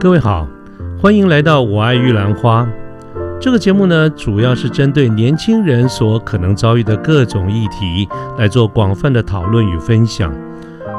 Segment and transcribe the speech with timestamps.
[0.00, 0.48] 各位好，
[0.98, 2.66] 欢迎来到我爱玉兰花。
[3.38, 8.08] 这个节目呢，主要是针对年轻人所可能遭遇的各种议题
[8.38, 10.34] 来做广泛的讨论与分享。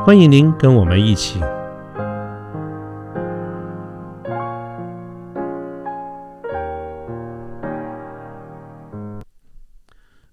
[0.05, 1.39] 欢迎您跟我们一起。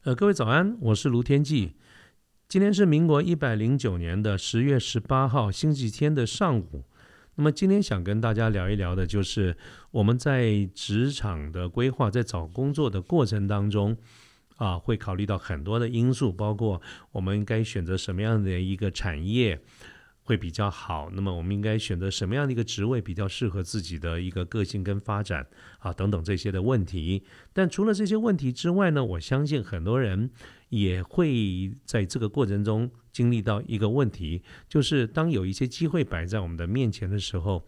[0.04, 1.72] 呃，各位早安，我是卢天记。
[2.46, 6.84] 今天是民国一百零九年的十月十八号星期天的上午。
[7.38, 9.56] 那么今天想跟大家聊一聊的，就是
[9.92, 13.96] 我们在职场的规划，在找工作的过程当中，
[14.56, 19.60] 啊，会考虑到很多的因素，包括我们该选择什么样的一个产业。
[20.28, 21.08] 会比较好。
[21.14, 25.46] 那么我们应该选择什么样的一个职位比较适合自己的一个个性跟发展
[25.78, 27.24] 啊等等这些的问题。
[27.54, 30.30] 但除了这些问题之外呢，我相信很多人
[30.68, 37.66] 也会在这个过程中经历到一个问题，就是当有一些机会摆在我们的面前的时候，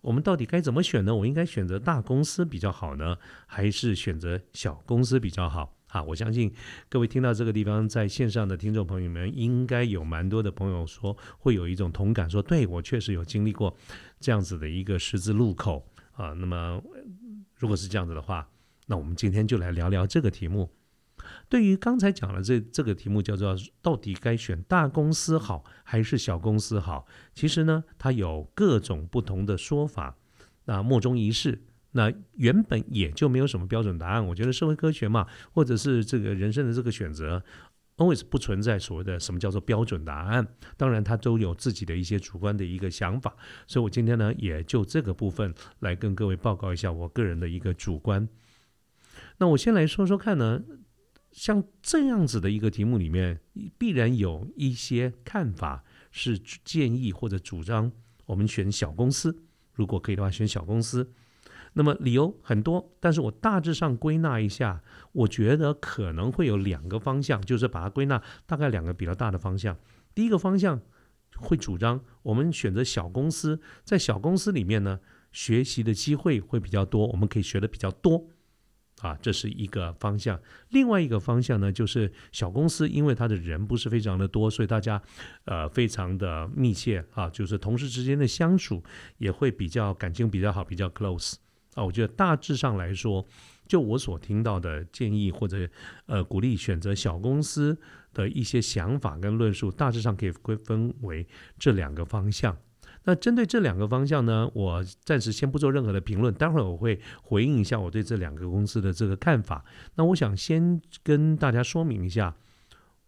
[0.00, 1.14] 我们到底该怎么选呢？
[1.14, 5.77] 我应该选择大公司比较好呢，还是选择小公司比较好？
[5.88, 6.52] 啊，我相信
[6.88, 13.74] 各位听到这个地方，在线上的听众朋友们，应该有蛮多的朋友说会有一种同感，说对我确实有经历过
[14.20, 16.34] 这样子的一个十字路口啊。
[16.34, 16.82] 那么
[17.56, 18.48] 如果是这样子的话，
[18.86, 20.70] 那我们今天就来聊聊这个题目。
[21.48, 27.06] 对于刚才讲的这这个题目叫做到底该选大公司好还是小公司好？
[27.34, 30.16] 其实呢，它有各种不同的说法，
[30.66, 31.62] 那莫衷一是。
[31.92, 34.26] 那原本也就没有什么标准答案。
[34.26, 37.42] 我觉得社会科学嘛，或者是这个人生的这个选择
[37.96, 40.46] ，always 不存在所谓的什么叫做标准答案。
[40.76, 43.34] 当然，他都有自己的一些主观的一个想法。
[43.66, 48.28] 所以我今天呢，也就这个部分来跟各位报告一下我个人的一个主观。
[49.38, 50.62] 那我先来说说看呢，
[51.32, 53.40] 像这样子的一个题目里面，
[53.78, 57.90] 必然有一些看法是建议或者主张
[58.26, 61.14] 我们选小公司，如果可以的话，选小公司。
[61.78, 69.78] 那么理由很多，但是我大致上归纳一下，我觉得可能会有两个方向，就是把它归纳大概两个比较大的方向。
[70.12, 70.80] 第一个方向
[71.36, 74.98] 会主张我们选择小公司，在小公司里面呢，
[75.30, 78.26] 学习的机会会比较多，我们可以学的比较多，
[79.00, 80.40] 啊，这是一个方向。
[80.70, 85.00] 另外一个方向呢，就是小公司因为它的人不是非常的多，所以大家
[85.44, 88.82] 呃非常的密切啊，就是同事之间的相处
[89.18, 91.34] 也会比较感情比较好，比较 close。
[91.78, 93.24] 啊，我觉得大致上来说，
[93.68, 95.68] 就我所听到的建议或者
[96.06, 97.78] 呃鼓励选择小公司
[98.12, 101.24] 的一些想法跟论述，大致上可以归分为
[101.56, 102.56] 这两个方向。
[103.04, 109.64] 那针对这两个方向呢，我暂时先不做任何的评论，待会儿我会回应一下我对这两个公司的这个看法。
[109.94, 112.34] 那我想先跟大家说明一下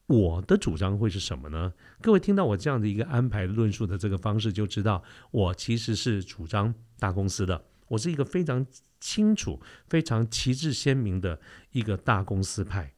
[0.06, 1.72] 我的主张会是什么呢？
[2.00, 7.62] 各位听到我这样的一个安排论述的这个方式，就知道我其实是主张大公司的。
[7.90, 8.64] 我是一个非常
[9.00, 11.40] 清楚、非常旗帜鲜明的
[11.72, 12.92] 一个大公司派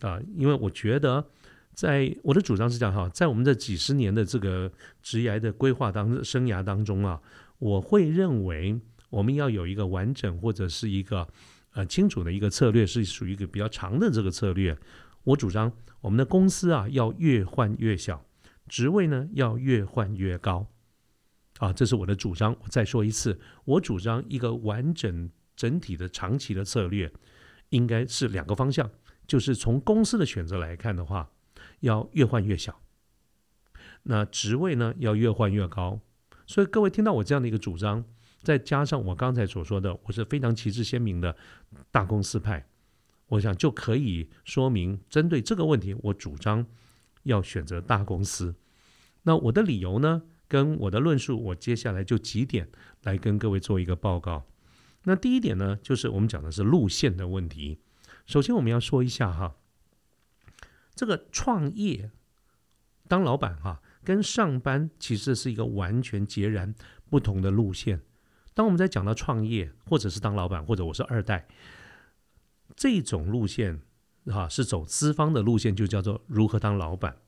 [0.00, 1.24] 啊，因为我觉得，
[1.72, 7.22] 在我的主张是这样哈，在我们这几十年的这个职业的规划当生涯当中啊，
[7.60, 11.28] 我会认为我们要有一个完整或者是一个
[11.74, 14.76] 呃清楚的一个策略，是属于一个比较长的这个策略。
[15.22, 18.24] 我主张我们的公司啊要越换越小，
[18.66, 20.66] 职位呢要越换越高。
[21.58, 22.56] 啊，这是我的主张。
[22.62, 27.12] 我再说一次，我主张一个完整整体的长期的策略，
[27.68, 28.90] 应该是两个方向。
[29.26, 31.30] 就是从公司的选择来看的话，
[31.80, 32.80] 要越换越小，
[34.04, 36.00] 那职位呢要越换越高。
[36.46, 38.02] 所以各位听到我这样的一个主张，
[38.42, 41.36] 再加上我刚才所说的，我是非常旗帜鲜明的
[41.90, 42.66] 大公司派，
[43.26, 46.64] 我想就可以说明，针对这个问题，我主张
[47.24, 48.54] 要选择大公司。
[49.24, 50.22] 那我的理由呢？
[50.48, 52.70] 跟我的论述，我接下来就几点
[53.02, 54.46] 来跟各位做一个报告。
[55.04, 57.78] 那第一点呢，就是我们讲的是路线的问题。
[58.26, 59.56] 首先，我们要说一下哈，
[60.94, 62.10] 这个创业
[63.06, 66.74] 当老板哈，跟上班其实是一个完全截然
[67.08, 68.00] 不同的路线。
[68.54, 71.46] 当我们在讲到创业，或者是当老板，或者我是二代
[72.74, 73.80] 这种路线
[74.26, 77.18] 哈，是走资方的路线，就叫做如何当老板。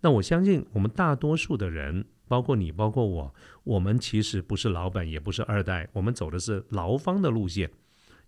[0.00, 2.06] 那我相信我们大多数的人。
[2.28, 3.34] 包括你，包括我，
[3.64, 7.70] 我们其实不是老板，也不是二代，我们走的是劳方的路线，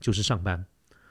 [0.00, 0.66] 就是上班。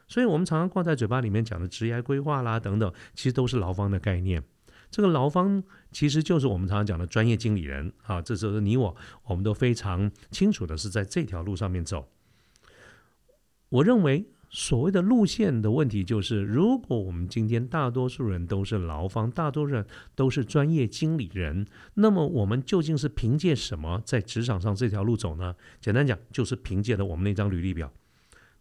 [0.07, 4.41] 所以，我们常常挂在嘴巴里面讲的职业规划啦等等，其实都是劳方的概念。
[4.89, 5.61] 这个劳方
[5.91, 8.95] 其实就是我们常常讲的专业经理人啊，这就是你我，
[9.25, 12.07] 我们都非常清楚的是在这条路上面走。
[13.67, 19.85] 我认为所谓的路线的问题，就是如果我们今天大多数人都是劳方，大多数人
[20.15, 21.65] 都是专业经理人，
[21.95, 25.55] 那么我们究竟是凭借什么在职场上这条路走呢？
[25.81, 27.91] 简单讲，就是凭借着我们那张履历表。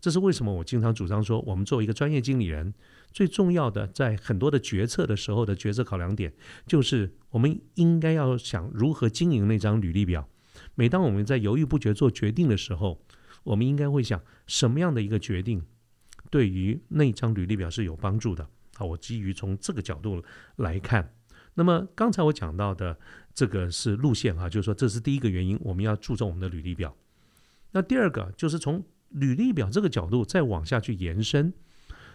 [0.00, 2.74] 这是为什么我经常主张说，我们作为一个专业经理人，
[3.12, 6.32] 最重要的在很多的决策的时候的决策考量点，
[6.66, 10.28] 就是我们应该要想如何经营那张履历表。
[10.74, 13.00] 每当我们在犹豫不决做决定的时候，
[13.44, 15.62] 我们应该会想什么样的一个决定
[16.30, 18.46] 对于那张履历表是有帮助的。
[18.74, 20.22] 好，我基于从这个角度
[20.56, 21.14] 来看，
[21.54, 22.98] 那么刚才我讲到的
[23.32, 26.94] 这个是路线哈，就是说这是第一个原因，我们要注重我们的履历表。
[27.72, 31.52] 那第二个就是从履历表这个角度再往下去延伸，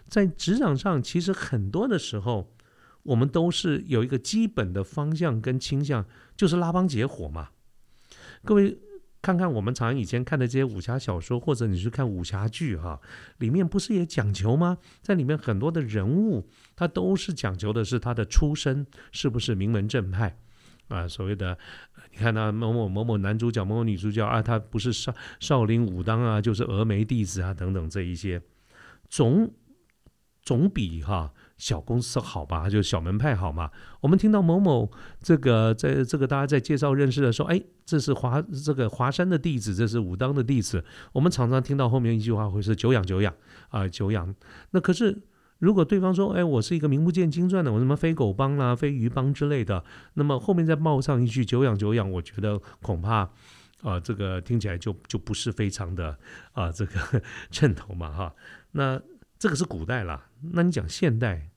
[0.08, 2.54] 在职场上，其实很多的时候，
[3.04, 6.06] 我们都是有一个基本的方向跟倾向，
[6.36, 7.50] 就是拉帮结伙嘛。
[8.44, 8.78] 各位
[9.22, 13.00] 看看我们常以前看的这些武侠小说，或者你去看武侠剧哈，
[13.38, 14.78] 里面不是也讲求吗？
[15.02, 20.38] 在里面很多的人物，他都是讲求的是他的出身是不是名门正派
[20.88, 21.08] 啊？
[21.08, 21.58] 所谓的
[22.12, 28.42] 你看那某某某某男主角、某某女主角啊，他不是少少林武当啊，就是峨眉弟子啊等等这一些，
[29.08, 29.54] 总
[30.42, 31.32] 总比哈。
[31.62, 33.70] 小公司好吧，就小门派好嘛。
[34.00, 34.92] 我们听到某某
[35.22, 40.84] 这个，在这个大家在介绍认识的时候，哎，这是华这个华山的弟子，这是武当的弟子。
[41.14, 43.32] 我们常常听到后面一句话会是久仰久仰
[43.70, 44.34] 啊，久仰。
[44.72, 45.22] 那可是
[45.60, 49.84] 如果对方说，哎，我是一个名不见经传的，我什么飞狗帮啦、飞鱼帮之类的，
[50.16, 53.30] 那么后面再冒上一句久仰久仰，我觉得恐怕
[53.84, 56.18] 啊，这个听起来就就不是非常的
[56.54, 57.22] 啊，这个
[57.52, 58.34] 称头嘛哈。
[58.72, 59.00] 那
[59.38, 61.51] 这个是古代啦，那你讲现代？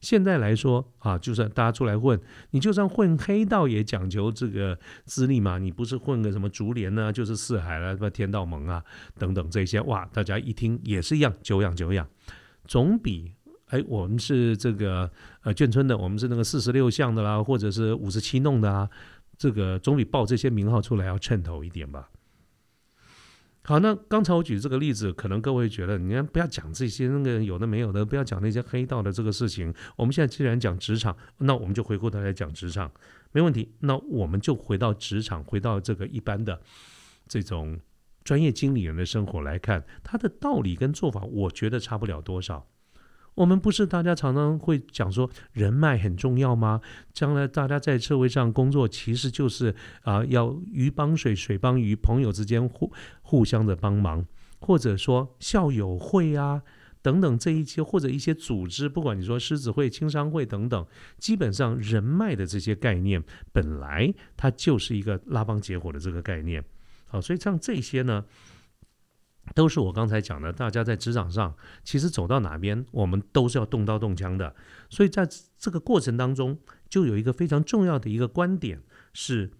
[0.00, 2.18] 现在来说啊，就算大家出来混，
[2.50, 5.58] 你就算混黑道也讲究这个资历嘛。
[5.58, 8.82] 你不是混个什么竹联呢，就是四海了，什么天道盟啊
[9.18, 12.06] 等等这些，哇，大家一听也是一样，久仰久仰，
[12.66, 13.32] 总比
[13.66, 15.10] 哎我们是这个
[15.42, 18.88] 呃眷村的，我们是那个四十六巷的啦，或者是五十七弄的啊，
[19.36, 22.08] 这个总比报这些名号出来要衬头一点吧。
[23.62, 29.72] 好，那刚才我举这个例子，可能各位觉得，你看不要讲这些那个有的没有的，不要讲那些黑道的这个事情。
[29.96, 32.90] 我们现在既然讲职场，那我们就回过头来讲职场，
[33.32, 33.70] 没问题。
[33.80, 36.60] 那我们就回到职场，回到这个一般的
[37.28, 37.78] 这种
[38.24, 42.66] 专业经理人的生活来看，他的道理跟做法，我觉得差不了多少。
[43.34, 46.80] 我们不是大家常常会讲说人脉很重要吗？
[47.12, 52.92] 将来大家在社会上工作，其实就是啊，要鱼帮水，水帮鱼，朋友之间互
[53.22, 54.26] 互相的帮忙，
[54.58, 56.62] 或者说校友会啊
[57.00, 60.86] 等等这一些，或者一些组织，不管你说狮子会、青商会等等，
[61.18, 63.22] 基本上人脉的这些概念，
[63.52, 66.62] 本来它就是一个拉帮结伙的这个概念。
[67.06, 68.24] 好，所以像这些呢。
[69.54, 74.54] 都是我刚才讲的，大家在职场上其实走到哪边，我们都是要动刀动枪的。
[74.88, 76.58] 所以在这个过程当中，
[76.88, 78.82] 就有一个非常重要的一个观点，
[79.12, 79.50] 是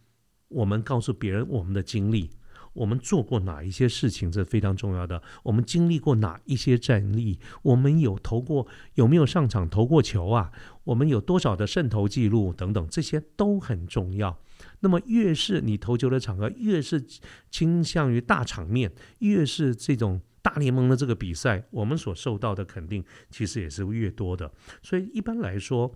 [0.49, 2.31] 我们告诉别人我们的经历，
[2.73, 5.23] 我们做过哪一些事情，这非常重要的。
[5.43, 10.53] 我们经历过哪一些战役，我们有投过，有没有上场投过球啊？
[10.85, 14.39] 我们有多少的胜投记录等等，这些都很重要。
[14.81, 17.05] 那么越是你投球的场合，越是
[17.51, 24.51] 倾向于大场面，越是这种大联盟的这个比赛，我们所受到的肯定其实也是越多的。
[24.83, 25.95] 所以一般来说，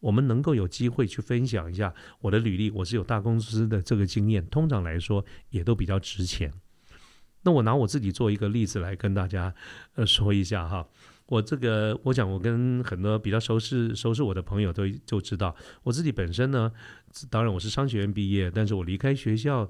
[0.00, 6.52] 我们能够有机会去分享一下我的履历，我是有大公司的这个经验，通常来说也都比较值钱。
[7.42, 9.54] 那我拿我自己做一个例子来跟大家
[9.94, 10.88] 呃说一下哈。
[11.26, 16.70] 我这个，我讲，我跟很多比较熟识、熟识我的朋友都就知道，我自己本身呢，
[17.28, 19.68] 当然我是商学院毕业，但是我离开学校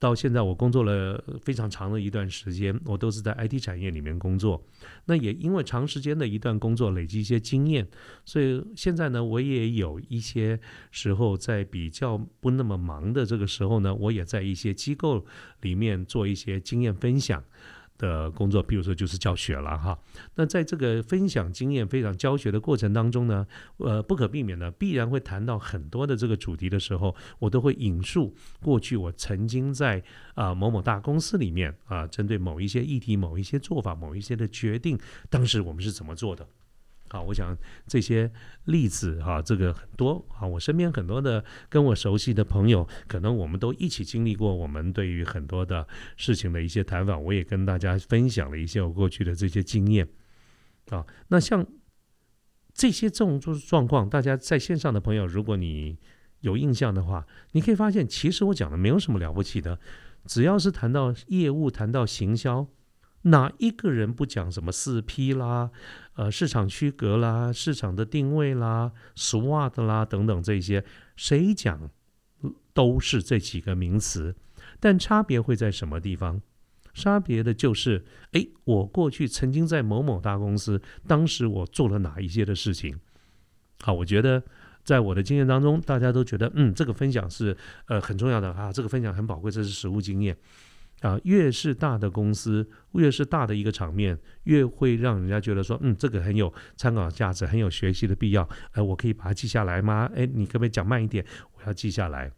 [0.00, 4.62] 到现在，我工作了非常长的一段时间，我都是在 IT 产业里面工作。
[5.04, 7.86] 那也因为长时间的一段工作，累积一些经验，
[8.24, 10.58] 所以现在呢，我也有一些
[10.90, 15.24] 时候在比较不那么忙的这个时候呢，我也在一些机构
[15.60, 17.44] 里面做一些经验分享。
[17.98, 19.98] 的工作，比如说就是教学了哈。
[20.34, 23.46] 那在这个分享经验、分享教学的过程当中呢，
[23.78, 30.02] 呃，不可避免的，必然会谈到很多的这个主题的时候，我都会引述过去我曾经在
[30.34, 34.98] 啊某某大公司里面啊，针对某一些议题、某一些做法、某一些的决定，
[35.30, 36.46] 当时我们是怎么做的。
[37.08, 38.30] 好，我想这些
[38.64, 45.86] 例子哈，这个很多啊，我身边很多的跟我熟悉的朋友，可能我们都一起经历过我们对于很多的
[46.16, 50.08] 事情的一些谈法，我也跟大家分享了一些我过去的这些经验
[50.90, 51.06] 啊。
[51.28, 51.64] 那像
[52.74, 55.96] 这些这种状状况，大家在线上的朋友，如果你
[56.40, 59.78] 有印象的话，你可以发现，其实我讲的没有什么了不起的，
[60.26, 62.66] 只要是谈到业务，谈到行销。
[63.26, 65.70] 哪一个人不讲什么四 P 啦，
[66.14, 70.84] 呃，市场区隔啦，市场的定位啦，SWOT 啦等等这些，
[71.16, 71.90] 谁讲
[72.72, 74.36] 都是这几个名词，
[74.78, 76.40] 但差别会在什么地方？
[76.94, 82.98] 差别的就是，哎，我过去曾经在某某大公司，当时我做了哪一些的事情？
[83.82, 84.42] 好，我觉得
[84.84, 87.56] 在我的经验当中，大家都觉得，嗯，这个分享是
[87.86, 90.34] 呃很重要的啊，这个分享很宝贵，这是实务经验。
[91.00, 98.48] 啊，越是大的公司，越是大的一个场面，越会让人家觉得说，嗯，这个很有参考价值，很有学习的必要。
[98.72, 100.10] 哎，我可以把它记下来吗？
[100.14, 101.24] 哎，你可不可以讲慢一点？
[101.54, 102.32] 我要记下来。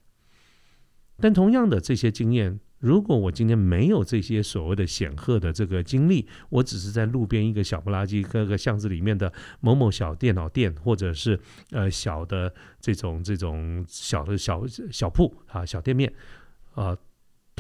[1.21, 11.39] 但同样的这些经验，如果我今天没有这些所谓的显赫的这个经历，我只是在路边一个小不拉几、各个巷子里面的某某小电脑店，或者是
[11.71, 16.13] 呃小的这种这种小的小小铺啊，小店面
[16.75, 16.97] 啊。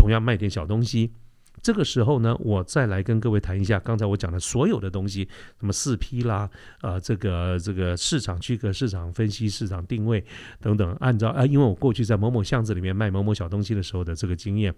[0.09, 1.12] 同样卖点小东西，
[1.61, 5.29] 这个时候呢，我再来跟各位谈一下刚才我讲的所有的东西，
[5.61, 6.49] 什么四 P 啦，
[6.81, 10.25] 呃，这个这个市场区隔、市场分析、市场定位
[10.62, 14.75] 等等，按照啊，因为我过去在某某巷子里面卖某某小东西的时候的这个经验，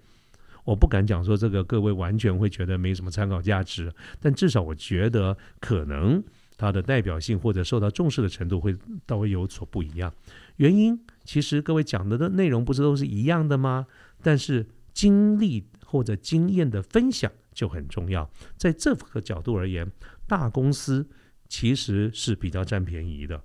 [0.64, 6.20] 我不敢讲说这个各位完全会觉得没什么参考价值，但至少我觉得可能
[6.56, 10.12] 它的代表性或者受到重视的程度会稍微有所不一样。
[10.56, 13.87] 原因其实各位讲的的内容不是都是一样的吗？
[14.20, 14.66] 但是。
[14.92, 18.30] 经历或者经验的分享就很重要。
[18.56, 19.90] 在这个角度而言，
[20.26, 21.09] 大公司
[21.49, 23.42] 其实是比较占便宜的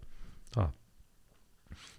[0.56, 0.74] 啊。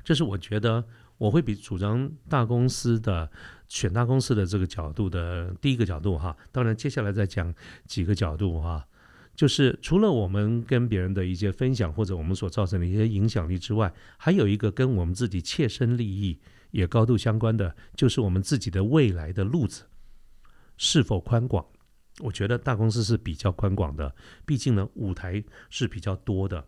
[0.05, 0.85] 这是我觉得
[1.19, 3.31] 我会比主张大公司的
[3.69, 6.37] 选大公司的这个角度的第一个角度哈。
[6.53, 7.53] 当然，接下来再讲
[7.87, 8.87] 几个角度哈。
[9.35, 16.39] 就是除了我们跟别人的一些分享或者我们所造成的一些影响力之外，还有一个跟我们自己切身利益。
[16.77, 19.85] 也高度相关的，就是我们自己的未来的路子
[20.77, 21.65] 是否宽广？
[22.21, 24.15] 我觉得大公司是比较宽广的，
[24.45, 26.67] 毕竟呢，舞台是比较多的。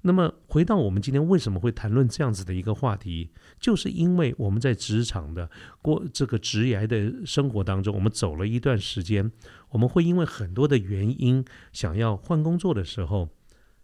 [0.00, 5.50] 那么回到我们今天为什么会谈论这样子的一个话题，就是因为我们在职场的
[5.82, 9.30] 过这个职业的生活当中，我们走了一段时间，
[9.68, 13.28] 我们会因为很多的原因想要换工作的时候。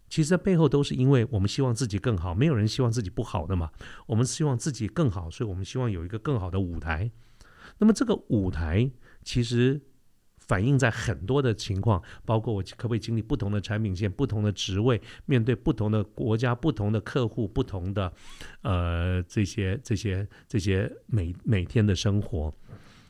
[0.09, 3.69] 其实背后都是因为我们希望自己更好，没有人希望自己不好的嘛。
[4.05, 7.11] 我们希望自己更好，所以我们希望有一个更好的舞台。
[7.77, 8.89] 那么这个舞台
[9.23, 9.81] 其实
[10.37, 18.11] 反映在很多的情况，包括我可不可以经历不同的产品线、不同的职位，面对不同的国家、不同的客户、不同的
[18.61, 22.53] 呃这些这些这些每每天的生活。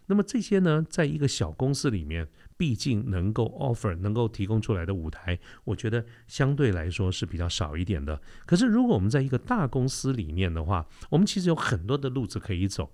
[0.08, 2.28] 那么这些呢，在一个小公司里面。
[2.58, 8.20] 毕竟能够 offer 能够提供出来的舞台，我觉得相对来说是比较少一点的。
[8.46, 12.92] 可是如果我们在一个大公司里面的话，我们其实有很多的路子可以走。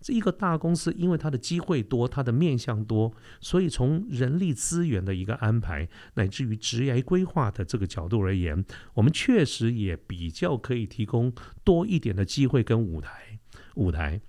[0.00, 13.38] 这一个大公司，因为它的机会多，它的面向多，所以从人力资源的一个安排，乃至于职业规划的这个角度而言，我们确实也比较可以提供多一点的机会跟舞台
[13.76, 14.20] 舞台。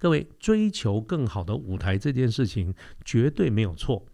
[0.00, 4.06] 各位追求更好的舞台这件事情绝对没有错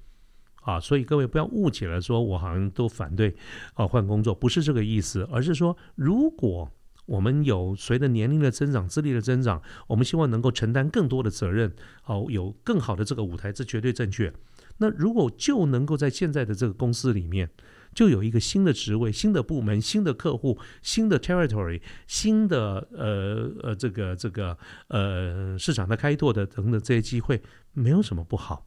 [0.63, 3.37] 啊，所以各位不要误解了，说我好像都反对
[3.75, 6.69] 啊换工作，不是这个意思，而是说如果
[7.07, 14.33] 我们有随着年龄的增长、资历的增长，我们希望能够承担更多的责任，好有更好的这个舞台，这绝对正确。
[14.79, 17.49] 那如果就能够在现在的这个公司里面。
[17.97, 28.67] 就有一个新的职位、新的部门、新的客户、新的 territory、新的呃呃这个这个呃市场的开拓的等等这些机会，没有什么不好。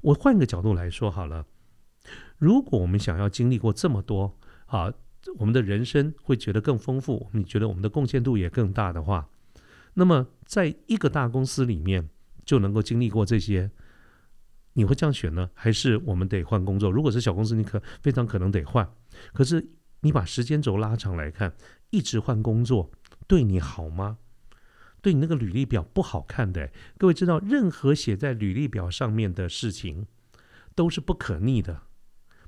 [0.00, 1.44] 我换个角度来说好了，
[2.38, 4.90] 如果我们想要经历过这么多啊，
[5.36, 9.28] 我们的人生会觉得更丰富，你觉得我们的贡献度也更大的话，
[9.92, 12.08] 那么在一个大公司里面
[12.46, 13.70] 就能够经历过这些。
[14.80, 16.90] 你会这样选呢，还是我们得换工作？
[16.90, 18.90] 如果是小公司，你可非常可能得换。
[19.34, 19.68] 可是
[20.00, 21.54] 你把时间轴拉长来看，
[21.90, 22.90] 一直换工作
[23.26, 24.16] 对你好吗？
[25.02, 26.72] 对你那个履历表不好看的。
[26.96, 30.06] 各位知道，任何写在履历表上面的事情
[30.74, 31.82] 都是不可逆的，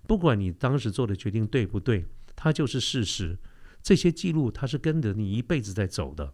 [0.07, 3.39] 不管你当时做的决定对不对，它就是事实。
[3.83, 6.33] 这些记录它是跟着你一辈子在走的。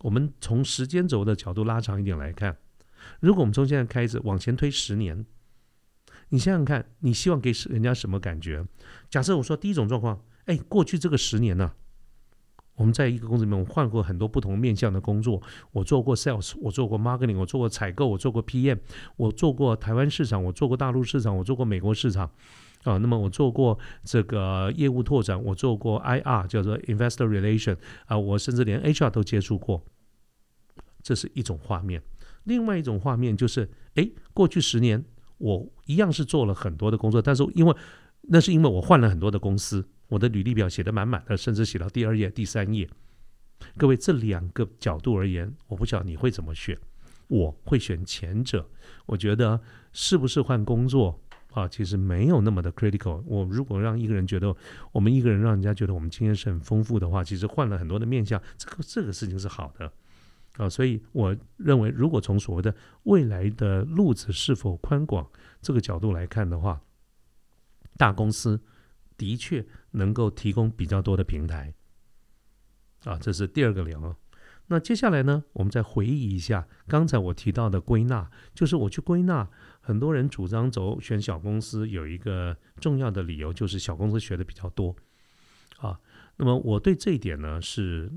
[0.00, 2.56] 我们从时间轴的角度拉长一点来看。
[3.20, 5.24] 如果我们从现在开始往前推十年，
[6.30, 8.66] 你想想看，你希望给人家什么感觉？
[9.08, 11.72] 假设我说第一种状况，哎，过去这个十年呢，
[12.74, 18.78] 我们在一个公司里面，我换过很多不同面向的工作，我做过 sales，我做过 marketing，我做过采购，我做过 PM，
[19.16, 22.30] 我做过台湾市场，我做过大陆市场，我做过美国市场，
[22.84, 29.82] 啊，那么我做过这个业务拓展，我做过 IR，叫做 investor relation，啊，我甚至连 HR 都接触过，
[31.02, 32.02] 这是一种画面。
[32.48, 35.04] 另外一种画面就是，哎，过去十年
[35.36, 37.76] 我一样是做了很多的工作，但是因为
[38.22, 42.88] 那是因为我换了很多的公司，我的履历表写的满满的，甚至写到第二页、第三页。
[43.76, 46.76] 各位，这两个角度而言，我不晓得你会怎么选。
[47.28, 48.66] 我会选前者。
[49.04, 49.60] 我觉得
[49.92, 51.20] 是不是换工作
[51.52, 53.22] 啊，其实没有那么的 critical。
[53.26, 54.56] 我如果让一个人觉得
[54.92, 59.92] 我们一个人让人家觉得我们经验是很丰富的话，其实换了很多的面相，这个这个事情是好的
[60.58, 60.68] 啊。
[60.68, 62.74] 所以我认为，如果从所谓的
[63.04, 65.26] 未来的路子是否宽广
[65.62, 66.82] 这个角度来看的话，
[67.96, 68.60] 大公司
[69.16, 71.72] 的确能够提供比较多的平台。
[73.04, 74.14] 啊，这是第二个聊。
[74.70, 79.48] 那接下来呢，我们再回忆一下刚才我提到的归纳，就是我去归纳，
[79.80, 84.94] 很多人主张走选小公司，有一个重要的理由就是小公司学的比较多。
[85.78, 85.98] 啊，
[86.36, 88.12] 那么我对这一点呢是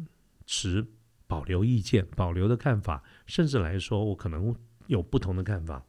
[0.45, 0.85] 持
[1.31, 4.53] 保留意见、保留的看法，甚至来说我可能
[4.87, 5.81] 有不同的看法。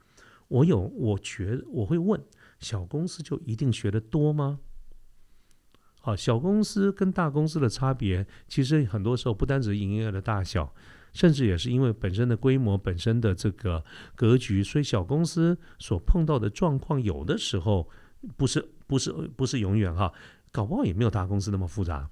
[0.46, 2.22] 我有，我觉我会问：
[2.60, 4.60] 小公司就一定学的多吗？
[6.00, 10.72] 好，小公司跟大公司的差别，其实很多时候不单只是营业额的大小，
[11.12, 13.84] 甚至也是因为本身的规模、本身的这个
[14.14, 17.90] 格局，所以小公司所碰到的状况，有的时候
[18.36, 20.12] 不是不是不是永远哈，
[20.52, 22.08] 搞不好也没有大公司那么复杂。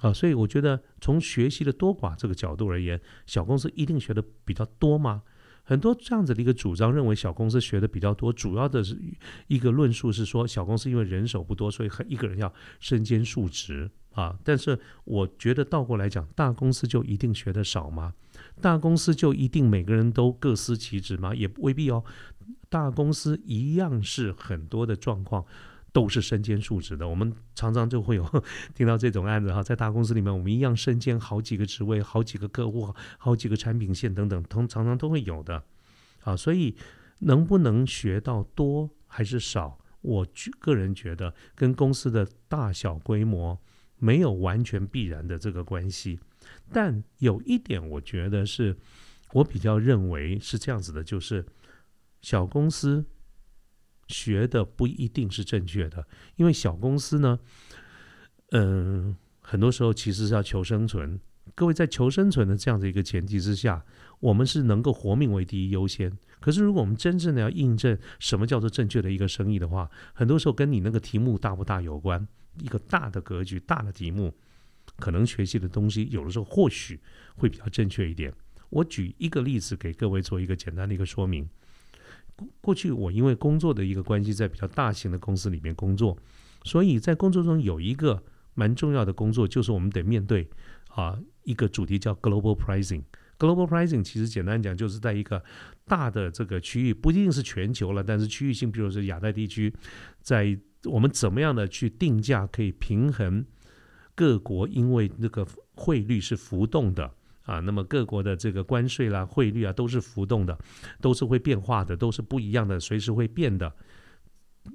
[0.00, 5.22] 啊，所以我觉得从学习的多寡这个角度而言，小公司一定学的比较多吗？
[5.66, 9.00] 很多这样子的一个主张，认为小公司学的比较多，主要的是
[9.46, 14.38] 一个论述是说，小公司因为人手不多，所以一个人要身兼数职啊。
[14.44, 18.12] 但是我觉得倒过来讲，大公司就一定学的少吗？
[18.60, 21.34] 大公司就一定每个人都各司其职吗？
[21.34, 22.04] 也未必哦。
[22.68, 25.46] 大公司一样是很多的状况。
[25.94, 35.62] 都是身兼数职的，我们常常就会有 听到这种案子哈，在大公司里面，我们一样身兼好几个职位、好几个客户、好几个产品线等等，通常常都会有的
[36.24, 36.36] 啊。
[36.36, 36.74] 所以
[37.20, 40.26] 能不能学到多还是少，我
[40.58, 43.56] 个人觉得跟公司的大小规模
[43.96, 46.18] 没有完全必然的这个关系。
[46.72, 48.76] 但有一点，我觉得是
[49.32, 51.46] 我比较认为是这样子的，就是
[52.20, 53.04] 小公司。
[54.14, 57.36] 学的不一定是正确的，因为小公司呢，
[58.52, 61.18] 嗯，很多时候其实是要求生存。
[61.56, 63.84] 各位在求生存的这样的一个前提之下，
[64.20, 66.16] 我们是能够活命为第一优先。
[66.40, 72.24] 可是如果我们真正的要印证什么叫做正确的一个生意的话，很多时候跟你那个题目大不大有关。
[72.60, 74.32] 一个大的格局、大的题目，
[74.96, 77.00] 可能学习的东西有的时候或许
[77.34, 78.32] 会比较正确一点。
[78.70, 81.48] 我举一个例子给各位做一个简单的一个说明。
[82.60, 86.16] 过去我因为工作的一个关系，在比较大型的公司里面工作，
[86.64, 88.22] 所以在工作中有一个
[88.54, 90.48] 蛮重要的工作，就是我们得面对
[90.88, 93.02] 啊一个主题叫 global pricing。
[93.38, 95.42] global pricing 其实简单讲，就是在一个
[95.86, 99.74] 大的这个区域，不一定是全球了，但是区域性，比如说亚太地区，
[100.20, 103.44] 在我们怎么样的去定价，可以平衡
[104.14, 107.12] 各国因为那个汇率是浮动的。
[107.44, 110.58] 啊，那么各国的这个关税啦、汇率啊，都是浮动的，
[111.00, 113.72] 都是会变化的，都是不一样的，随时会变的。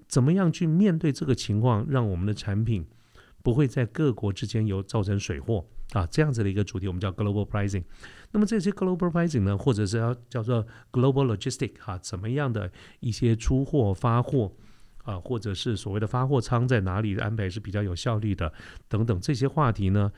[0.07, 2.85] 怎么样去面对这个情况，让我们的产品
[3.41, 6.05] 不会在各国之间有造成水货啊？
[6.11, 7.83] 这样子的一个主题，我们叫 global pricing。
[8.31, 14.53] 那么这些 global pricing 呢，或者是要叫做 global logistic 哈，怎么样的一些出货、发货
[15.03, 18.53] 啊，或者是所谓的发货仓在哪里安排是比较有效率的
[18.87, 20.11] 等等这些话题呢？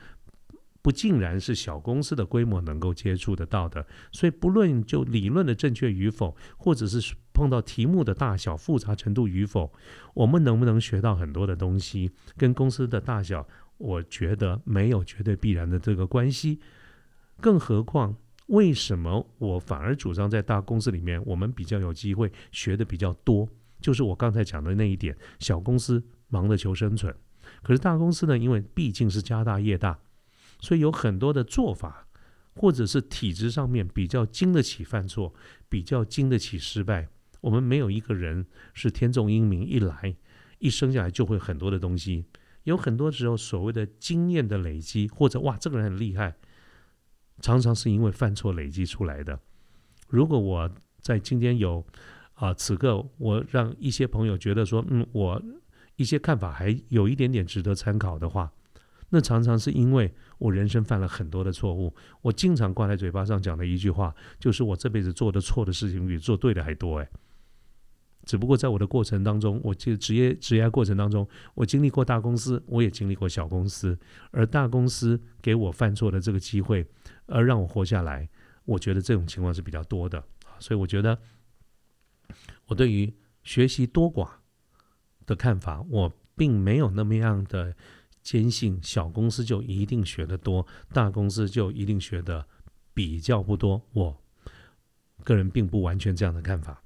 [0.82, 9.72] 不尽然是小公司的规模能够接触得到的，所以不论就理论的正确与否，或者是碰到题目的大小复杂程度与否，
[10.12, 13.46] 我们能不能学到很多的东西，跟公司的大小，
[13.78, 16.58] 我觉得没有绝对必然的这个关系。
[17.40, 18.16] 更何况，
[18.48, 23.48] 为什么我反而主张在大公司里面，我们比较有机会学的比较多？
[23.80, 27.14] 就是我刚才讲的那一点，小公司忙着求生存，
[27.62, 29.98] 可是大公司呢，因为毕竟是家大业大。
[30.62, 32.06] 所以有很多的做法，
[32.54, 35.34] 或者是体制上面比较经得起犯错，
[35.68, 37.08] 比较经得起失败。
[37.40, 40.14] 我们没有一个人是天纵英明，一来
[40.60, 42.24] 一生下来就会很多的东西。
[42.62, 46.36] 有很多时候所谓的经验的累积，或者哇这个人很厉害，
[47.40, 49.40] 常常是因为犯错累积出来的。
[50.08, 50.70] 如果我
[51.00, 51.84] 在今天有
[52.34, 55.42] 啊此刻我让一些朋友觉得说嗯我
[55.96, 58.52] 一些看法还有一点点值得参考的话。
[59.14, 67.06] 那常常是因为我人生犯了很多的错误，我经常挂在嘴巴上讲的一句话，就是我这辈子做的错的事情比做对的还多哎。
[68.24, 73.98] 只不过在我的过程当中，我就职业职业过程当中，我经历过大公司，我也经历过小公司，
[74.30, 76.86] 而大公司给我犯错的这个机会，
[77.26, 78.26] 而让我活下来，
[78.64, 80.24] 我觉得这种情况是比较多的
[80.58, 81.18] 所以我觉得
[82.68, 84.26] 我对于学习多寡
[85.26, 87.74] 的看法，我并没有那么样的
[88.22, 92.46] 坚信小公司就一定学得多，大公司就一定学的
[92.94, 93.82] 比较不多。
[93.92, 94.22] 我
[95.24, 96.82] 个人并不完全这样的看法。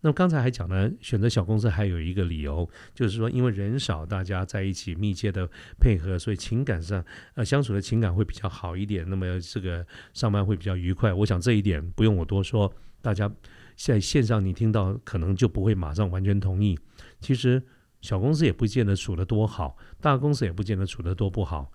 [0.00, 5.48] 那么刚才还讲呢，选择小公司还有一个理由，就是说因为人少，大家在一起密切的
[5.80, 7.02] 配合，所以情感上
[7.34, 9.08] 呃相处的情感会比较好一点。
[9.08, 11.10] 那么这个上班会比较愉快。
[11.10, 13.32] 我想这一点不用我多说，大家
[13.76, 16.78] 在线上你听到可能就不会马上完全同意。
[17.20, 17.62] 其实
[18.04, 21.72] 小公司也不见得处得多好，大公司也不见得处得多不好。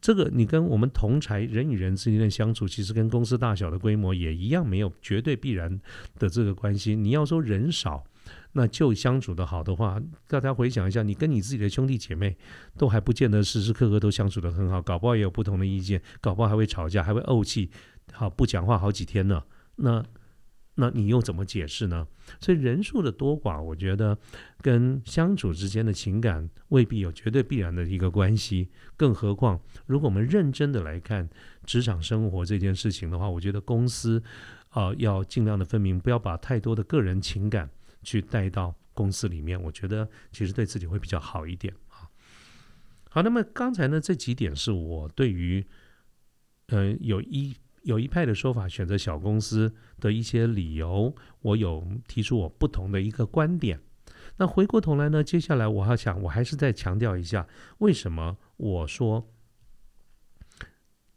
[0.00, 5.80] 这个你跟我们同才人与人之间的相处，其实跟公司大小的规模也一样，没有绝对必然
[6.16, 6.94] 的这个关系。
[6.94, 8.04] 你要说人少，
[8.52, 12.36] 那就相处的好的话，大家回想一下，你跟你自己的兄弟姐妹
[12.76, 17.68] 都还不见得时时刻刻都相处的很好，搞不好也有不同的意见，搞不好还会吵架，还会怄气，
[18.12, 19.42] 好不讲话好几天呢。
[19.74, 20.04] 那。
[20.80, 22.06] 那你又怎么解释呢？
[22.40, 24.16] 所以人数的多寡，我觉得
[24.60, 28.68] 跟相处之间的情感未必有绝对必然的一个关系。
[28.96, 31.28] 更何况，如果我们认真的来看
[31.64, 34.22] 职场生活这件事情的话，我觉得公司
[34.68, 37.68] 啊要尽量的分明，不要把太多的个人情感
[38.04, 39.60] 去带到公司里面。
[39.60, 42.06] 我觉得其实对自己会比较好一点啊。
[43.10, 45.66] 好，那么刚才呢这几点是我对于
[46.68, 47.56] 嗯有一。
[47.88, 53.80] 有一派的说法，选择小公司的一些理由，我有提出我不同的一个观点。
[54.36, 57.48] 那回过头来呢，接下来我还想，我还是再强调一下，
[57.78, 59.26] 为什么我说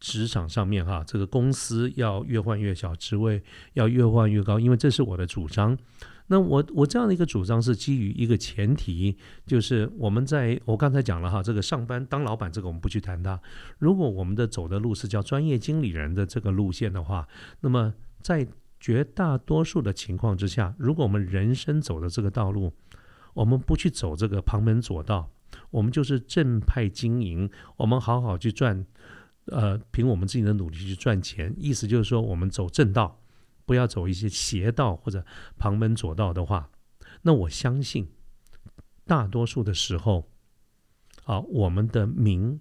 [0.02, 3.42] 职场上面哈，这个公司要越换越小，职位
[3.76, 5.78] 要越换越高，因为这是我的主张。
[6.28, 13.40] 那我我这样的一个主张是基于一个前提，就是我们在我刚才讲了哈，这个上班当老板这个我们不去谈它。
[13.78, 17.28] 如果我们的走的路是叫专业经理人的这个路线的话，
[17.60, 18.48] 那么在
[18.80, 22.74] 绝大多数的情况之下，如果我们人生走的这个道路，
[23.34, 25.30] 我们不去走这个旁门左道，
[25.70, 28.86] 我们就是正派经营，我们好好去赚，
[29.46, 33.18] 呃，凭我们自己的努力去赚钱，意思就是说我们走正道。
[33.64, 35.24] 不要走一些邪道或者
[35.58, 36.70] 旁门左道的话，
[37.22, 38.10] 那我相信
[39.06, 40.28] 大多数的时候，
[41.24, 42.60] 啊，我们的名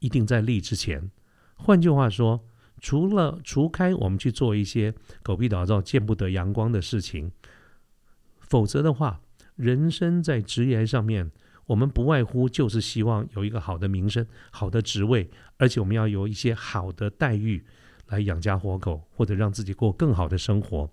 [0.00, 1.12] 一定在利之前。
[1.54, 2.44] 换句话说，
[2.80, 7.30] 除了除开我们去做一些狗屁倒灶、见不得阳光的事情，
[8.40, 9.20] 否则的话，
[9.54, 11.30] 人生在职业上面，
[11.66, 17.64] 我们不外乎就是希望有一个好的名声、好的职位，而且我们要有一些好的待遇。
[18.08, 20.90] 来养家活口，或者让自己过更好的生活。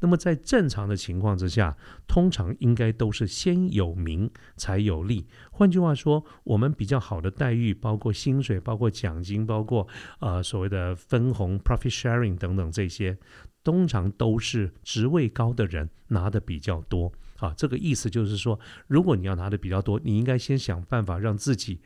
[0.00, 1.76] 那么，在正常的情况之下，
[2.08, 5.26] 通常应该都是先有名才有利。
[5.50, 9.86] 换句话说，我们比较好的待遇，包括薪水、包括奖金、包括
[10.20, 13.18] 呃所谓的分红 （profit sharing） 等等这些，
[13.62, 17.12] 通常都是职位高的人拿的比较多。
[17.44, 21.80] 啊，这个意思就是说，如果你要拿的比较多，你应该先想办法让自己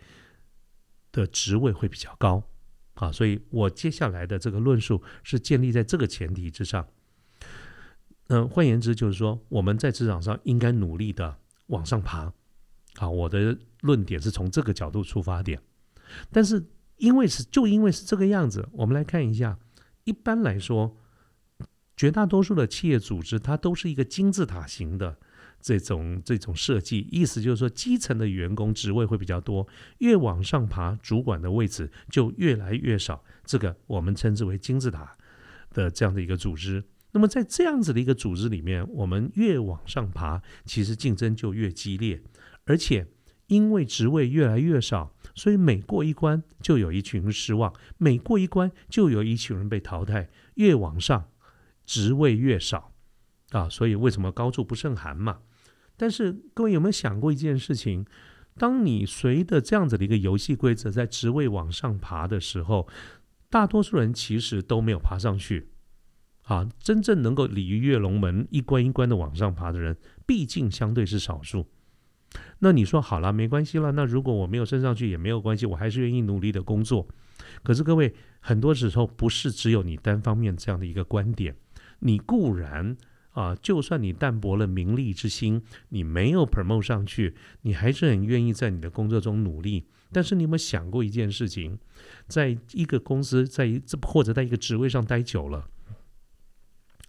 [1.11, 2.45] 的职位会比较高。
[2.95, 6.87] 啊，所以我接下来的这个论述是建立在这个前提之上。
[8.29, 12.33] 嗯，换言之，就是说我们在职场上应该努力的往上爬。
[12.97, 15.61] 啊，我的论点是从这个角度出发点。
[16.31, 16.65] 但是
[16.97, 19.59] 因为是就因为是这个样子，我们来看一下，
[20.05, 20.97] 一般来说，
[21.97, 25.19] 绝大多数的企业组织它都是一个金字塔型的。
[25.61, 29.67] 这种这种设计，意思就是说，基层的员工职位会比较多，
[29.99, 33.25] 越往上爬，主管的位置就越来越少。
[33.45, 35.17] 这个我们称之为金字塔
[35.71, 36.85] 的这样的一个组织。
[37.13, 42.23] 那么在这样子的一个组织里面，我们越往上爬，其实竞争就越激烈，
[42.67, 43.07] 而且
[43.47, 50.29] 因为职位越来越少，所以每过一关就有一群人失望，每过一关就有一群人被淘汰。
[50.55, 51.31] 越往上，
[51.87, 52.93] 职位越少
[53.53, 55.39] 啊，所以为什么高处不胜寒嘛？
[55.99, 58.07] 但是各位有没有想过一件事情？
[58.57, 62.89] 当你随着这样子的一个游戏规则在职位往上爬的时候，
[63.51, 65.69] 大多数人其实都没有爬上去。
[66.43, 71.67] 啊，真正能够鲤鱼跃龙门、一关一关的往上爬的人，毕竟相对是少数。
[72.59, 73.93] 那你说好了，没关系了。
[73.93, 77.07] 那如果我没有升上去也没有关系，我还是愿意努力的工作。
[77.63, 81.55] 可是各位，很多时候不是只有你单方面这样的一个观点，
[82.01, 82.97] 你固然。
[83.39, 89.87] 啊，就算你淡薄了名利之心，你没有 promote 上去，你还是很愿意在你的工作中努力。
[90.11, 91.79] 但是你有没有想过一件事情，
[92.27, 95.71] 在一个公司，在一或者在一个职位上待久了，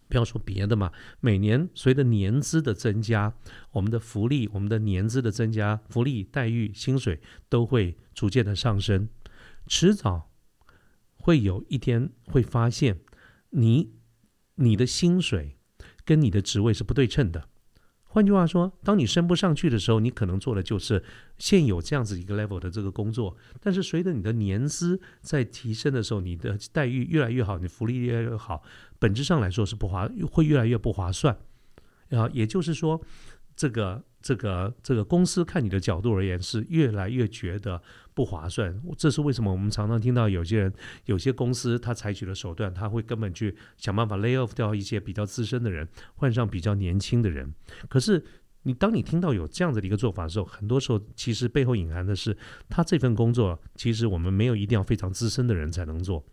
[0.08, 3.34] 不要说别的嘛，每年随着年资的增加，
[3.72, 9.10] 我们的福利、我们的年资的增加，福利待遇、薪水都会逐渐的上升，
[9.66, 10.30] 迟早
[11.14, 13.00] 会有一天会发现，
[13.50, 13.94] 你
[14.54, 15.56] 你的薪水。
[16.10, 17.48] 跟你的职位是不对称的。
[18.06, 21.04] 换句话说，当你升不上去的时候，你可能做的就是
[21.38, 23.38] 现有这样子一个 level 的这个工作。
[23.62, 28.64] 但是随着你的年资在提升的时候，你的待遇越来越好，你福利越来越好，
[28.98, 31.38] 本质上来说是不划，会越来越不划算。
[32.10, 33.00] 啊，也就是说，
[33.56, 34.04] 这个。
[34.22, 37.82] 这个这个公司看你的角度而言是越来越觉得
[38.14, 39.50] 不划算，这是为什么？
[39.50, 40.74] 我们常常听到有些人、
[41.06, 47.54] 有些公司他采取的手段，他会根本去想办法 lay off 掉一些比较资深的人，换上比较年轻的人。
[47.88, 48.22] 可是
[48.64, 52.36] 你当你听到有这样子的一个做法的时候，很多时候其实背后隐含的是，
[52.68, 56.26] 他这份工作其实我们没有一定要非常资深的人才能做。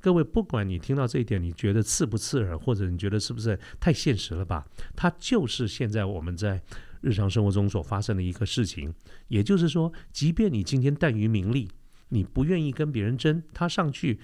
[0.00, 4.64] 各位，不管你听到这一点，你觉得刺不刺耳，或者你觉得是不是太现实了吧？
[4.94, 6.62] 它就是现在我们在。
[7.04, 8.94] 日常生活中所发生的一个事情，
[9.28, 11.68] 也就是说，即便你今天淡于名利，
[12.08, 14.18] 你不愿意跟别人争，他上去，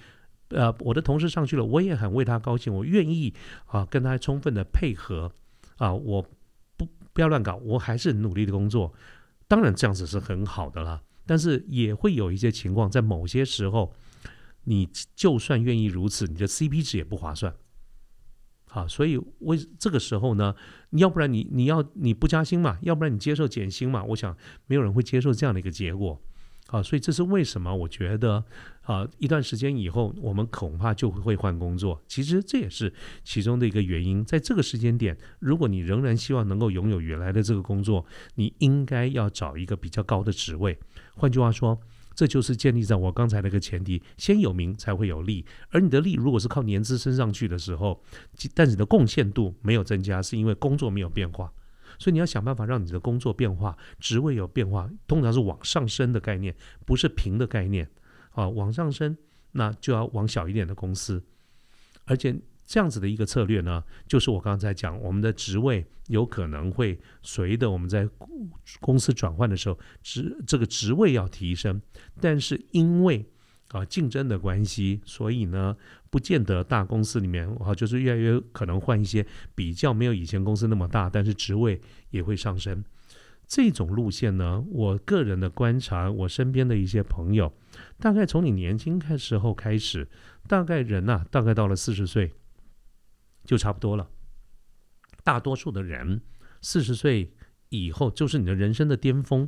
[0.49, 3.31] 呃，我的同事上去了，我也很为他高兴，我愿意
[3.67, 5.31] 啊跟他充分的配合，
[5.77, 6.25] 啊，我
[6.75, 8.91] 不不要乱搞，我还是努力的工作。
[9.47, 13.93] 当然这样子是很好的啦，但是也会有一些情况，在某些时候，
[14.63, 17.53] 你就算愿意如此，你的 CP 值也不划算。
[18.73, 20.55] 好，所以为这个时候呢，
[20.91, 24.33] 要不然你你要你不加薪嘛，要不然你接受减薪嘛，我想
[24.65, 26.17] 没有人会接受这样的一个结果。
[26.67, 27.75] 好，所以这是为什么？
[27.75, 28.41] 我觉得
[28.83, 32.01] 啊，一段时间以后，我们恐怕就会换工作。
[32.07, 32.93] 其实这也是
[33.25, 34.23] 其中的一个原因。
[34.23, 38.05] 在这个时间点，如果你仍然希望能够拥有原来的这个工作，
[38.35, 40.79] 你应该要找一个比较高的职位。
[41.15, 41.77] 换句话说。
[42.13, 45.45] 这就是建立在我刚才那个前提，先有名才会有利。
[45.69, 48.03] 而你的利如果是靠年资升上去的时候，
[48.53, 51.51] 但你的贡献度没有增加，是因为工作没有变化。
[51.97, 57.89] 所以你要想办法让你的工作变化，职位有变化，通常是往上升的概念，不是平的概念
[58.31, 58.47] 啊。
[58.47, 59.17] 往上升，
[59.51, 61.23] 那就要往小一点的公司，
[62.05, 62.35] 而且。
[62.71, 68.07] 这样子的一个策略呢，就是我刚才讲，我们的职位有可能会随着我们在
[68.79, 71.81] 公司转换的时候，职这个职位要提升，
[72.21, 73.25] 但是因为
[73.71, 75.75] 啊竞争的关系，所以呢，
[76.09, 81.81] 不见得大公司里面啊，就是越来越可能换一些比较没有以前公司那么大，但是职位
[82.11, 82.81] 也会上升。
[83.45, 87.51] 这种路线呢，我个人的观察，我身边的一些朋友，
[87.99, 90.07] 大概从你年轻开时候开始，
[90.47, 92.31] 大概人呐，大概到了四十岁。
[93.43, 94.09] 就差不多了。
[95.23, 96.21] 大多数的人
[96.61, 97.33] 四十岁
[97.69, 99.47] 以后就是你的人生的巅峰。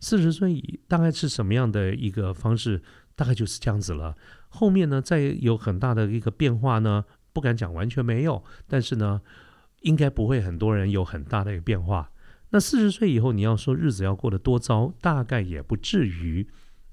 [0.00, 2.82] 四十岁以大概是什么样的一个方式？
[3.14, 4.16] 大概就是这样子了。
[4.48, 7.04] 后面呢，再有很大的一个变化呢？
[7.32, 9.20] 不敢讲完全没有，但是呢，
[9.82, 12.10] 应该不会很多人有很大的一个变化。
[12.50, 16.46] 那四十岁以后，你要说日子要过得多糟，大概也不至于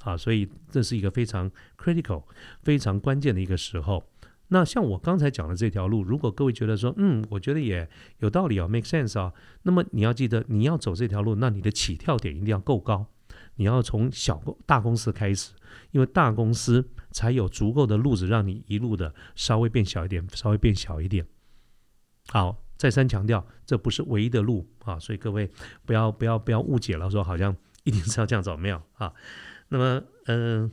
[0.04, 0.16] 啊。
[0.16, 2.24] 所以这是一个非常 critical、
[2.62, 4.04] 非常关键的一个时候。
[4.52, 9.32] 那像我刚才讲的这条路，如果各位觉得说，嗯，我觉得也有道理啊，make sense 啊，
[9.62, 13.06] 那么你要记得，你要走这条路，那你的起跳点一定要够高，
[13.56, 15.54] 你要从小公大公司开始，
[15.92, 21.26] 因为大公司才有足够的路子让你一路的稍微变小一点，稍微变小一点。
[22.30, 25.50] 好，再三强调，这不是唯一的路啊，所以各位
[25.86, 29.14] 不要不要不要误解了，说好像一定是要这样走，没有啊。
[29.68, 30.72] 那么，嗯，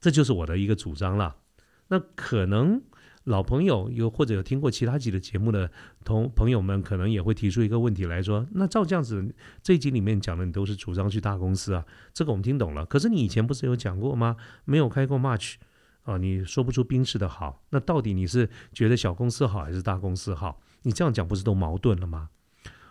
[0.00, 1.36] 这就是我的一个主张了。
[1.88, 2.82] 那可能
[3.24, 5.70] 老朋友有或者有听过其他集的节目的
[6.04, 11.84] 同朋友们，可能也会提出一个问题来说：那照这样子，这一集里面讲的你都是主张去大公司啊？
[12.14, 12.86] 这个我们听懂了。
[12.86, 14.36] 可是你以前不是有讲过吗？
[14.64, 15.56] 没有开过 March
[16.04, 17.62] 啊，你说不出冰室的好。
[17.70, 20.60] 那到底你是觉得小公司好还是大公司好？
[20.82, 22.30] 你这样讲不是都矛盾了吗？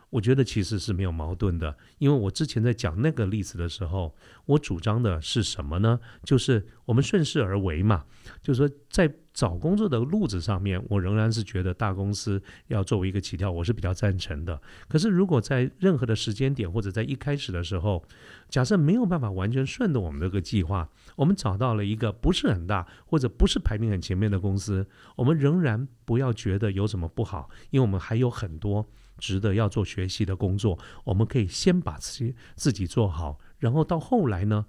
[0.10, 4.16] 我觉得其实是没有矛盾的，因为我之前在讲那个例子的时候，
[4.46, 6.00] 我主张的是什么呢？
[6.24, 8.06] 就是我们顺势而为嘛，
[8.42, 14.60] 就是说在找工作的路子上面，我仍然是觉得大公司要作为一个起跳，我是比较赞成的。
[14.88, 18.02] 可是如果在任何的时间点或者在一开始的时候，
[18.48, 28.88] 假设没有办法完全顺着我们这个计划，我们找到了一个不是很大或者不是排名很前面的公司，我们仍然不要觉得有什么不好，因为我们还有很多。
[29.18, 34.66] 值得要做学习的工作，我们可以先把自己自己做好，然后到后来呢，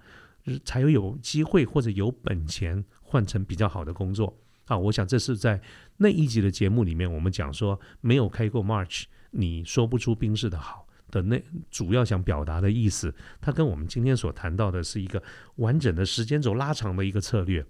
[0.65, 4.77] 才有有机会或者有本钱换成比较好的工作啊！
[4.77, 5.61] 我想这是在
[5.97, 15.21] 那一集的节目里面，我们讲说没有开过 March，你说不出冰室的好的那主要想表达的意思，它跟我们今天所谈到的是一个
[15.55, 17.65] 完整的时间轴拉长的一个策略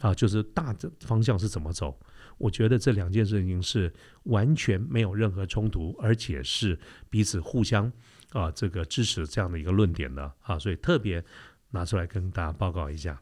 [0.00, 1.98] 啊，就是大的方向是怎么走。
[2.38, 3.92] 我觉得这两件事情是
[4.24, 7.90] 完全没有任何冲突，而且是彼此互相
[8.30, 11.24] 啊这个支持这样的一个论点的啊，所以特别
[11.70, 13.20] 拿出来跟大家报告一下。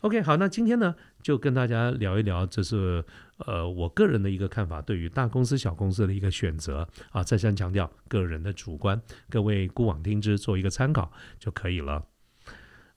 [0.00, 3.04] OK，好，那今天呢就跟大家聊一聊，这是
[3.38, 7.22] 呃我个人的一个看法，对于大公司、小公司的一个选择啊。
[7.22, 12.02] 再三强调个人的主观，各位姑妄听之，做一个参考就可以了。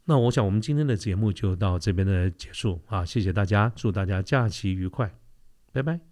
[0.06, 5.14] 那我想我们今天的节目就到这边的结束啊，谢谢大家，祝大家假期愉快，
[5.78, 6.07] Did they?